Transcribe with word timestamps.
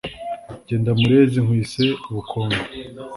Jyenda 0.67 0.91
Murezi 0.99 1.37
nkwise 1.45 1.83
ubukombe! 2.09 2.63